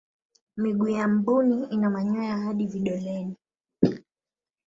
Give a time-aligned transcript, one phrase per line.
[0.57, 3.35] miguu ya mbuni ina manyoya hadi vidoleni